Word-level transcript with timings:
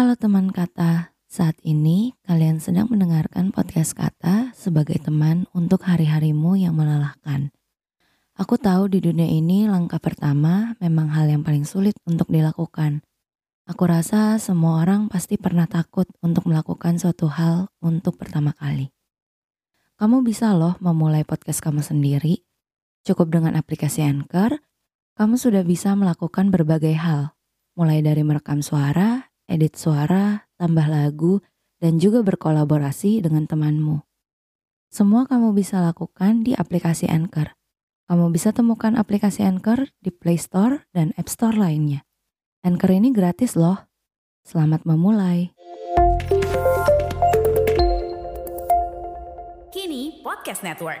Halo 0.00 0.16
teman 0.16 0.48
kata, 0.48 1.12
saat 1.28 1.60
ini 1.60 2.16
kalian 2.24 2.56
sedang 2.56 2.88
mendengarkan 2.88 3.52
podcast 3.52 3.92
kata 3.92 4.48
sebagai 4.56 4.96
teman 4.96 5.44
untuk 5.52 5.84
hari-harimu 5.84 6.56
yang 6.56 6.72
melelahkan. 6.72 7.52
Aku 8.32 8.56
tahu 8.56 8.88
di 8.88 9.04
dunia 9.04 9.28
ini 9.28 9.68
langkah 9.68 10.00
pertama 10.00 10.72
memang 10.80 11.12
hal 11.12 11.28
yang 11.28 11.44
paling 11.44 11.68
sulit 11.68 11.92
untuk 12.08 12.32
dilakukan. 12.32 13.04
Aku 13.68 13.84
rasa 13.84 14.40
semua 14.40 14.80
orang 14.80 15.12
pasti 15.12 15.36
pernah 15.36 15.68
takut 15.68 16.08
untuk 16.24 16.48
melakukan 16.48 16.96
suatu 16.96 17.28
hal 17.28 17.68
untuk 17.84 18.16
pertama 18.16 18.56
kali. 18.56 18.88
Kamu 20.00 20.24
bisa 20.24 20.56
loh 20.56 20.80
memulai 20.80 21.28
podcast 21.28 21.60
kamu 21.60 21.84
sendiri. 21.84 22.40
Cukup 23.04 23.28
dengan 23.28 23.52
aplikasi 23.52 24.00
Anchor, 24.00 24.64
kamu 25.20 25.36
sudah 25.36 25.60
bisa 25.60 25.92
melakukan 25.92 26.48
berbagai 26.48 26.96
hal, 26.96 27.36
mulai 27.76 28.00
dari 28.00 28.24
merekam 28.24 28.64
suara, 28.64 29.29
edit 29.50 29.74
suara, 29.74 30.46
tambah 30.54 30.86
lagu, 30.86 31.42
dan 31.82 31.98
juga 31.98 32.22
berkolaborasi 32.22 33.18
dengan 33.26 33.50
temanmu. 33.50 34.06
Semua 34.90 35.26
kamu 35.26 35.50
bisa 35.54 35.82
lakukan 35.82 36.46
di 36.46 36.54
aplikasi 36.54 37.10
Anchor. 37.10 37.58
Kamu 38.06 38.30
bisa 38.30 38.50
temukan 38.54 38.94
aplikasi 38.94 39.42
Anchor 39.42 39.90
di 39.98 40.10
Play 40.14 40.38
Store 40.38 40.86
dan 40.94 41.10
App 41.18 41.30
Store 41.30 41.54
lainnya. 41.54 42.06
Anchor 42.62 42.90
ini 42.94 43.10
gratis 43.10 43.54
loh. 43.58 43.86
Selamat 44.42 44.82
memulai. 44.82 45.54
Kini 49.70 50.20
Podcast 50.26 50.66
Network. 50.66 51.00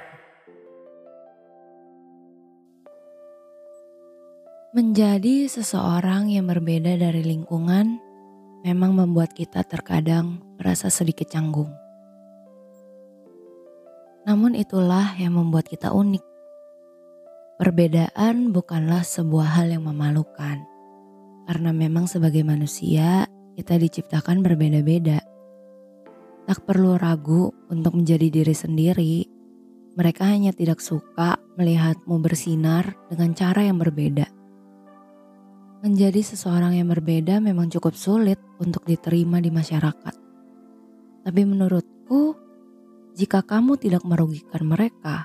Menjadi 4.70 5.50
seseorang 5.50 6.30
yang 6.30 6.46
berbeda 6.46 6.94
dari 6.94 7.26
lingkungan 7.26 8.09
memang 8.60 8.92
membuat 8.92 9.32
kita 9.32 9.64
terkadang 9.64 10.40
merasa 10.60 10.92
sedikit 10.92 11.28
canggung. 11.32 11.72
Namun 14.28 14.52
itulah 14.52 15.16
yang 15.16 15.36
membuat 15.40 15.66
kita 15.68 15.96
unik. 15.96 16.24
Perbedaan 17.56 18.52
bukanlah 18.52 19.04
sebuah 19.04 19.60
hal 19.60 19.72
yang 19.72 19.84
memalukan, 19.84 20.64
karena 21.48 21.70
memang 21.72 22.08
sebagai 22.08 22.40
manusia 22.44 23.28
kita 23.56 23.76
diciptakan 23.76 24.40
berbeda-beda. 24.40 25.20
Tak 26.48 26.64
perlu 26.64 26.96
ragu 26.96 27.52
untuk 27.68 27.96
menjadi 27.96 28.32
diri 28.32 28.56
sendiri. 28.56 29.16
Mereka 29.92 30.24
hanya 30.24 30.56
tidak 30.56 30.80
suka 30.80 31.36
melihatmu 31.60 32.16
bersinar 32.24 32.96
dengan 33.12 33.36
cara 33.36 33.68
yang 33.68 33.76
berbeda. 33.76 34.39
Menjadi 35.80 36.20
seseorang 36.20 36.76
yang 36.76 36.92
berbeda 36.92 37.40
memang 37.40 37.72
cukup 37.72 37.96
sulit 37.96 38.36
untuk 38.60 38.84
diterima 38.84 39.40
di 39.40 39.48
masyarakat. 39.48 40.12
Tapi 41.24 41.40
menurutku, 41.48 42.36
jika 43.16 43.40
kamu 43.40 43.80
tidak 43.80 44.04
merugikan 44.04 44.68
mereka, 44.68 45.24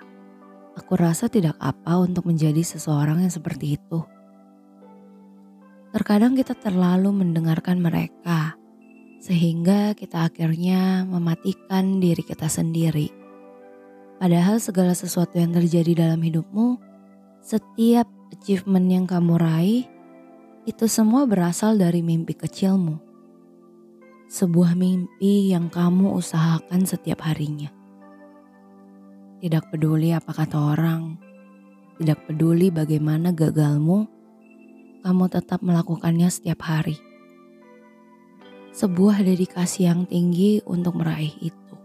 aku 0.80 0.96
rasa 0.96 1.28
tidak 1.28 1.60
apa 1.60 2.00
untuk 2.00 2.24
menjadi 2.32 2.64
seseorang 2.64 3.28
yang 3.28 3.34
seperti 3.36 3.76
itu. 3.76 4.00
Terkadang 5.92 6.40
kita 6.40 6.56
terlalu 6.56 7.12
mendengarkan 7.12 7.84
mereka, 7.84 8.56
sehingga 9.20 9.92
kita 9.92 10.32
akhirnya 10.32 11.04
mematikan 11.04 12.00
diri 12.00 12.24
kita 12.24 12.48
sendiri. 12.48 13.12
Padahal 14.24 14.64
segala 14.64 14.96
sesuatu 14.96 15.36
yang 15.36 15.52
terjadi 15.52 16.08
dalam 16.08 16.24
hidupmu, 16.24 16.80
setiap 17.44 18.08
achievement 18.32 18.88
yang 18.88 19.04
kamu 19.04 19.36
raih, 19.36 19.84
itu 20.66 20.90
semua 20.90 21.30
berasal 21.30 21.78
dari 21.78 22.02
mimpi 22.02 22.34
kecilmu. 22.34 22.98
Sebuah 24.26 24.74
mimpi 24.74 25.54
yang 25.54 25.70
kamu 25.70 26.18
usahakan 26.18 26.90
setiap 26.90 27.22
harinya. 27.22 27.70
Tidak 29.38 29.70
peduli 29.70 30.10
apa 30.10 30.34
kata 30.34 30.58
orang, 30.58 31.22
tidak 32.02 32.26
peduli 32.26 32.74
bagaimana 32.74 33.30
gagalmu, 33.30 34.10
kamu 35.06 35.26
tetap 35.30 35.62
melakukannya 35.62 36.34
setiap 36.34 36.66
hari. 36.66 36.98
Sebuah 38.74 39.22
dedikasi 39.22 39.86
yang 39.86 40.10
tinggi 40.10 40.66
untuk 40.66 40.98
meraih 40.98 41.32
itu. 41.46 41.76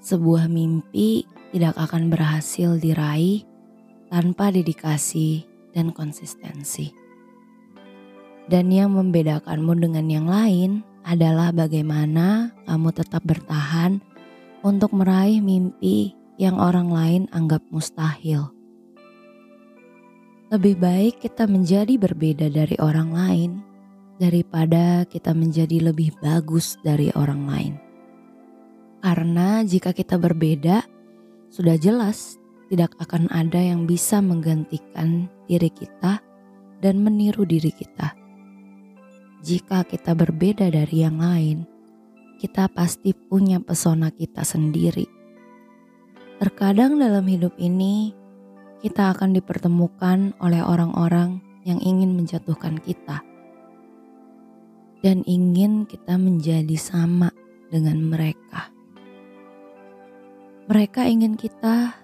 Sebuah 0.00 0.48
mimpi 0.48 1.28
tidak 1.52 1.76
akan 1.76 2.08
berhasil 2.08 2.80
diraih 2.80 3.44
tanpa 4.08 4.48
dedikasi 4.48 5.44
dan 5.76 5.92
konsistensi. 5.92 6.99
Dan 8.50 8.74
yang 8.74 8.98
membedakanmu 8.98 9.78
dengan 9.78 10.10
yang 10.10 10.26
lain 10.26 10.82
adalah 11.06 11.54
bagaimana 11.54 12.50
kamu 12.66 12.90
tetap 12.90 13.22
bertahan 13.22 14.02
untuk 14.66 14.90
meraih 14.90 15.38
mimpi 15.38 16.18
yang 16.34 16.58
orang 16.58 16.90
lain 16.90 17.22
anggap 17.30 17.62
mustahil. 17.70 18.50
Lebih 20.50 20.82
baik 20.82 21.14
kita 21.22 21.46
menjadi 21.46 21.94
berbeda 21.94 22.50
dari 22.50 22.74
orang 22.82 23.14
lain 23.14 23.50
daripada 24.18 25.06
kita 25.06 25.30
menjadi 25.30 25.94
lebih 25.94 26.18
bagus 26.18 26.74
dari 26.82 27.14
orang 27.14 27.46
lain. 27.46 27.74
Karena 28.98 29.62
jika 29.62 29.94
kita 29.94 30.18
berbeda, 30.18 30.84
sudah 31.54 31.78
jelas 31.78 32.34
tidak 32.66 32.98
akan 32.98 33.30
ada 33.30 33.62
yang 33.62 33.86
bisa 33.86 34.18
menggantikan 34.18 35.30
diri 35.46 35.70
kita 35.70 36.18
dan 36.82 36.98
meniru 37.00 37.46
diri 37.46 37.72
kita. 37.72 38.19
Jika 39.40 39.88
kita 39.88 40.12
berbeda 40.12 40.68
dari 40.68 41.00
yang 41.00 41.16
lain, 41.16 41.64
kita 42.36 42.68
pasti 42.68 43.16
punya 43.16 43.56
pesona 43.56 44.12
kita 44.12 44.44
sendiri. 44.44 45.08
Terkadang 46.36 47.00
dalam 47.00 47.24
hidup 47.24 47.56
ini, 47.56 48.12
kita 48.84 49.16
akan 49.16 49.32
dipertemukan 49.32 50.36
oleh 50.44 50.60
orang-orang 50.60 51.40
yang 51.64 51.80
ingin 51.80 52.20
menjatuhkan 52.20 52.84
kita 52.84 53.24
dan 55.00 55.24
ingin 55.24 55.88
kita 55.88 56.20
menjadi 56.20 56.76
sama 56.76 57.32
dengan 57.72 57.96
mereka. 58.12 58.68
Mereka 60.68 61.08
ingin 61.08 61.40
kita 61.40 61.96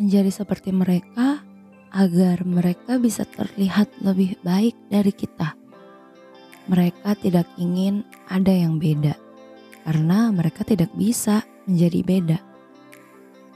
menjadi 0.00 0.32
seperti 0.32 0.72
mereka 0.72 1.44
agar 1.92 2.48
mereka 2.48 2.96
bisa 2.96 3.28
terlihat 3.28 3.92
lebih 4.00 4.40
baik 4.40 4.72
dari 4.88 5.12
kita 5.12 5.65
mereka 6.66 7.14
tidak 7.18 7.46
ingin 7.58 8.02
ada 8.26 8.50
yang 8.50 8.78
beda 8.82 9.14
karena 9.86 10.34
mereka 10.34 10.66
tidak 10.66 10.90
bisa 10.98 11.46
menjadi 11.66 12.00
beda. 12.02 12.38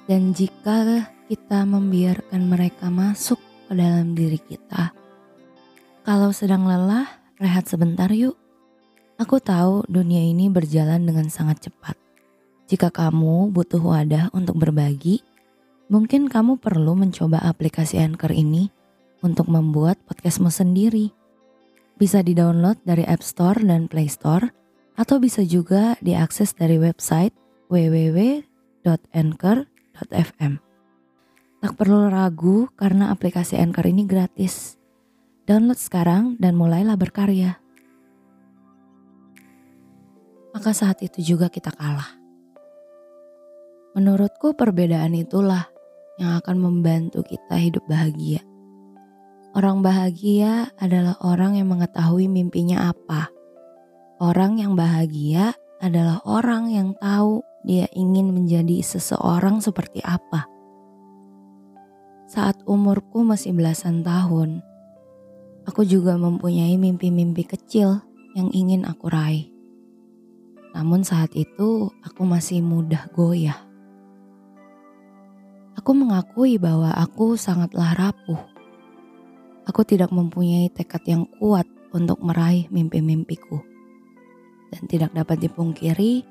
Dan 0.06 0.34
jika 0.34 1.06
kita 1.30 1.62
membiarkan 1.66 2.50
mereka 2.50 2.90
masuk 2.90 3.38
ke 3.70 3.72
dalam 3.74 4.14
diri 4.14 4.38
kita, 4.38 4.94
kalau 6.06 6.34
sedang 6.34 6.66
lelah, 6.66 7.06
rehat 7.38 7.70
sebentar 7.70 8.10
yuk. 8.10 8.34
Aku 9.20 9.36
tahu 9.36 9.84
dunia 9.84 10.24
ini 10.24 10.48
berjalan 10.48 11.04
dengan 11.04 11.28
sangat 11.28 11.68
cepat. 11.68 11.94
Jika 12.66 12.88
kamu 12.88 13.52
butuh 13.52 13.82
wadah 13.82 14.32
untuk 14.32 14.56
berbagi, 14.56 15.20
mungkin 15.92 16.30
kamu 16.30 16.56
perlu 16.56 16.96
mencoba 16.96 17.42
aplikasi 17.42 18.00
Anchor 18.00 18.32
ini 18.32 18.72
untuk 19.20 19.50
membuat 19.52 20.00
podcastmu 20.08 20.48
sendiri. 20.48 21.19
Bisa 22.00 22.24
di-download 22.24 22.80
dari 22.88 23.04
App 23.04 23.20
Store 23.20 23.60
dan 23.60 23.84
Play 23.84 24.08
Store 24.08 24.48
atau 24.96 25.20
bisa 25.20 25.44
juga 25.44 26.00
diakses 26.00 26.56
dari 26.56 26.80
website 26.80 27.36
www.anchor.fm. 27.68 30.52
Tak 31.60 31.76
perlu 31.76 32.08
ragu 32.08 32.72
karena 32.72 33.12
aplikasi 33.12 33.60
Anchor 33.60 33.84
ini 33.84 34.08
gratis. 34.08 34.80
Download 35.44 35.76
sekarang 35.76 36.40
dan 36.40 36.56
mulailah 36.56 36.96
berkarya. 36.96 37.60
Maka 40.56 40.72
saat 40.72 41.04
itu 41.04 41.36
juga 41.36 41.52
kita 41.52 41.68
kalah. 41.68 42.16
Menurutku 43.92 44.56
perbedaan 44.56 45.12
itulah 45.12 45.68
yang 46.16 46.40
akan 46.40 46.64
membantu 46.64 47.20
kita 47.28 47.60
hidup 47.60 47.84
bahagia. 47.84 48.40
Orang 49.50 49.82
bahagia 49.82 50.70
adalah 50.78 51.18
orang 51.26 51.58
yang 51.58 51.74
mengetahui 51.74 52.30
mimpinya 52.30 52.94
apa. 52.94 53.34
Orang 54.22 54.62
yang 54.62 54.78
bahagia 54.78 55.58
adalah 55.82 56.22
orang 56.22 56.70
yang 56.70 56.94
tahu 56.94 57.42
dia 57.66 57.90
ingin 57.90 58.30
menjadi 58.30 58.78
seseorang 58.78 59.58
seperti 59.58 60.06
apa. 60.06 60.46
Saat 62.30 62.62
umurku 62.62 63.26
masih 63.26 63.50
belasan 63.50 64.06
tahun, 64.06 64.62
aku 65.66 65.82
juga 65.82 66.14
mempunyai 66.14 66.78
mimpi-mimpi 66.78 67.42
kecil 67.42 68.06
yang 68.38 68.54
ingin 68.54 68.86
aku 68.86 69.10
raih. 69.10 69.50
Namun 70.78 71.02
saat 71.02 71.34
itu 71.34 71.90
aku 72.06 72.22
masih 72.22 72.62
mudah 72.62 73.10
goyah. 73.10 73.58
Aku 75.74 75.90
mengakui 75.90 76.54
bahwa 76.54 76.94
aku 76.94 77.34
sangatlah 77.34 77.98
rapuh 77.98 78.59
Aku 79.68 79.84
tidak 79.84 80.14
mempunyai 80.14 80.72
tekad 80.72 81.04
yang 81.04 81.24
kuat 81.36 81.68
untuk 81.90 82.22
meraih 82.22 82.70
mimpi-mimpiku. 82.70 83.60
dan 84.70 84.86
tidak 84.86 85.10
dapat 85.10 85.42
dipungkiri, 85.42 86.22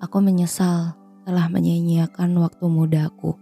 aku 0.00 0.24
menyesal 0.24 0.96
telah 1.28 1.46
menyia-nyiakan 1.52 2.40
waktu 2.40 2.64
mudaku. 2.64 3.36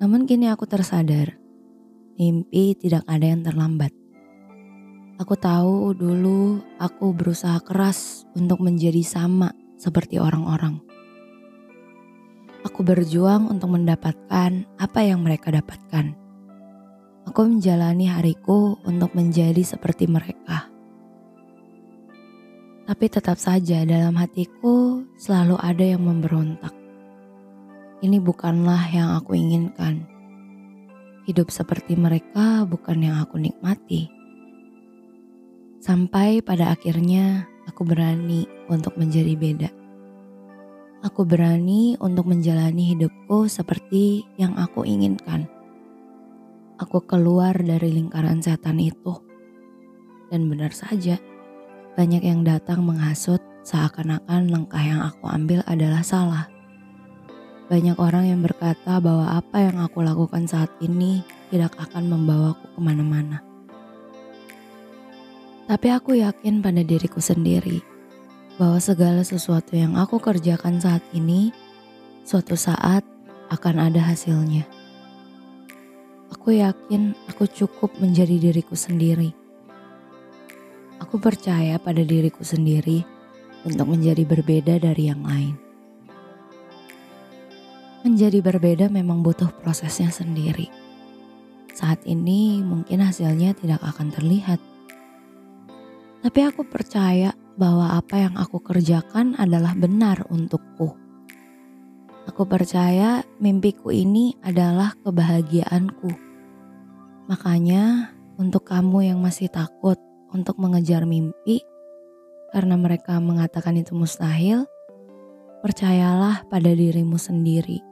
Namun 0.00 0.24
kini 0.24 0.48
aku 0.48 0.64
tersadar, 0.64 1.36
mimpi 2.16 2.72
tidak 2.80 3.04
ada 3.04 3.28
yang 3.28 3.44
terlambat. 3.44 3.92
Aku 5.20 5.36
tahu 5.36 5.96
dulu 5.96 6.60
aku 6.80 7.12
berusaha 7.12 7.60
keras 7.60 8.28
untuk 8.36 8.60
menjadi 8.60 9.00
sama 9.00 9.52
seperti 9.76 10.20
orang-orang. 10.20 10.80
Aku 12.64 12.84
berjuang 12.84 13.48
untuk 13.48 13.72
mendapatkan 13.72 14.64
apa 14.76 15.00
yang 15.00 15.24
mereka 15.24 15.52
dapatkan. 15.52 16.25
Aku 17.36 17.52
menjalani 17.52 18.08
hariku 18.08 18.80
untuk 18.88 19.12
menjadi 19.12 19.60
seperti 19.60 20.08
mereka. 20.08 20.72
Tapi 22.88 23.12
tetap 23.12 23.36
saja 23.36 23.84
dalam 23.84 24.16
hatiku 24.16 25.04
selalu 25.20 25.60
ada 25.60 25.84
yang 25.84 26.00
memberontak. 26.00 26.72
Ini 28.00 28.24
bukanlah 28.24 28.88
yang 28.88 29.12
aku 29.20 29.36
inginkan. 29.36 30.08
Hidup 31.28 31.52
seperti 31.52 31.92
mereka 31.92 32.64
bukan 32.64 33.04
yang 33.04 33.20
aku 33.20 33.36
nikmati. 33.36 34.08
Sampai 35.84 36.40
pada 36.40 36.72
akhirnya 36.72 37.44
aku 37.68 37.84
berani 37.84 38.48
untuk 38.72 38.96
menjadi 38.96 39.36
beda. 39.36 39.70
Aku 41.04 41.28
berani 41.28 42.00
untuk 42.00 42.32
menjalani 42.32 42.96
hidupku 42.96 43.44
seperti 43.44 44.24
yang 44.40 44.56
aku 44.56 44.88
inginkan. 44.88 45.52
Aku 46.76 47.00
keluar 47.08 47.56
dari 47.56 47.88
lingkaran 47.88 48.44
setan 48.44 48.76
itu. 48.76 49.16
Dan 50.28 50.52
benar 50.52 50.76
saja, 50.76 51.16
banyak 51.96 52.20
yang 52.20 52.44
datang 52.44 52.84
menghasut 52.84 53.40
seakan-akan 53.64 54.52
langkah 54.52 54.84
yang 54.84 55.00
aku 55.00 55.24
ambil 55.24 55.64
adalah 55.64 56.04
salah. 56.04 56.44
Banyak 57.72 57.96
orang 57.96 58.28
yang 58.28 58.40
berkata 58.44 59.00
bahwa 59.00 59.40
apa 59.40 59.72
yang 59.72 59.80
aku 59.80 60.04
lakukan 60.04 60.44
saat 60.44 60.68
ini 60.84 61.24
tidak 61.48 61.72
akan 61.80 62.12
membawaku 62.12 62.68
ke 62.76 62.80
mana-mana. 62.84 63.40
Tapi 65.64 65.88
aku 65.90 66.14
yakin 66.20 66.60
pada 66.60 66.84
diriku 66.84 67.18
sendiri 67.18 67.80
bahwa 68.60 68.76
segala 68.78 69.24
sesuatu 69.24 69.74
yang 69.74 69.96
aku 69.96 70.20
kerjakan 70.20 70.76
saat 70.76 71.00
ini 71.16 71.50
suatu 72.22 72.52
saat 72.52 73.00
akan 73.48 73.88
ada 73.88 74.04
hasilnya. 74.04 74.75
Aku 76.34 76.54
yakin 76.54 77.14
aku 77.30 77.46
cukup 77.46 77.94
menjadi 78.02 78.38
diriku 78.38 78.74
sendiri 78.74 79.46
Aku 80.96 81.20
percaya 81.20 81.76
pada 81.76 82.00
diriku 82.00 82.40
sendiri 82.40 83.04
untuk 83.68 83.92
menjadi 83.92 84.24
berbeda 84.24 84.80
dari 84.80 85.12
yang 85.12 85.20
lain. 85.22 85.54
Menjadi 88.02 88.40
berbeda 88.40 88.88
memang 88.88 89.20
butuh 89.20 89.52
prosesnya 89.60 90.08
sendiri. 90.08 90.72
Saat 91.76 92.02
ini 92.08 92.64
mungkin 92.64 93.04
hasilnya 93.04 93.52
tidak 93.54 93.84
akan 93.84 94.08
terlihat. 94.08 94.56
Tapi 96.24 96.40
aku 96.42 96.64
percaya 96.64 97.36
bahwa 97.60 97.92
apa 97.94 98.26
yang 98.26 98.34
aku 98.40 98.58
kerjakan 98.64 99.36
adalah 99.36 99.76
benar 99.76 100.24
untukku. 100.32 100.96
Aku 102.26 102.42
percaya 102.42 103.22
mimpiku 103.38 103.94
ini 103.94 104.34
adalah 104.42 104.98
kebahagiaanku. 105.06 106.10
Makanya, 107.30 108.10
untuk 108.34 108.66
kamu 108.66 109.14
yang 109.14 109.18
masih 109.22 109.46
takut 109.46 109.96
untuk 110.34 110.58
mengejar 110.58 111.06
mimpi 111.06 111.62
karena 112.50 112.74
mereka 112.74 113.22
mengatakan 113.22 113.78
itu 113.78 113.94
mustahil, 113.94 114.66
percayalah 115.62 116.46
pada 116.50 116.70
dirimu 116.74 117.14
sendiri 117.14 117.82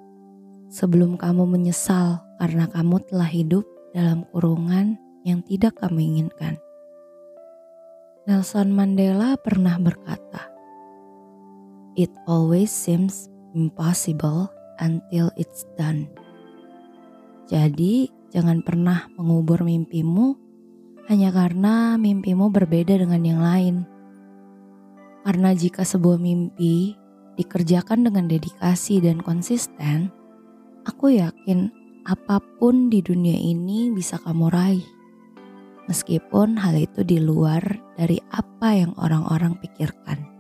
sebelum 0.71 1.15
kamu 1.15 1.47
menyesal 1.47 2.23
karena 2.43 2.67
kamu 2.67 3.03
telah 3.07 3.31
hidup 3.31 3.63
dalam 3.95 4.27
kurungan 4.35 4.99
yang 5.23 5.41
tidak 5.47 5.79
kamu 5.79 6.03
inginkan. 6.03 6.59
Nelson 8.27 8.73
Mandela 8.73 9.37
pernah 9.39 9.79
berkata, 9.79 10.49
"It 11.95 12.11
always 12.27 12.73
seems 12.73 13.34
impossible 13.55 14.51
until 14.83 15.31
it's 15.39 15.65
done." 15.79 16.11
Jadi, 17.49 18.11
jangan 18.35 18.61
pernah 18.67 19.07
mengubur 19.15 19.63
mimpimu 19.63 20.35
hanya 21.07 21.31
karena 21.31 22.01
mimpimu 22.01 22.49
berbeda 22.49 22.97
dengan 22.97 23.23
yang 23.23 23.41
lain. 23.41 23.77
Karena 25.25 25.57
jika 25.57 25.85
sebuah 25.85 26.21
mimpi 26.21 26.97
dikerjakan 27.37 28.09
dengan 28.09 28.29
dedikasi 28.29 29.01
dan 29.01 29.21
konsisten, 29.21 30.13
aku 30.85 31.17
yakin 31.17 31.73
apa 32.05 32.41
pun 32.61 32.93
di 32.93 33.01
dunia 33.01 33.37
ini 33.37 33.89
bisa 33.93 34.21
kamu 34.21 34.53
raih. 34.53 34.87
Meskipun 35.85 36.57
hal 36.57 36.81
itu 36.81 37.05
di 37.05 37.21
luar 37.21 37.61
dari 37.97 38.17
apa 38.33 38.73
yang 38.73 38.93
orang-orang 38.97 39.57
pikirkan. 39.61 40.34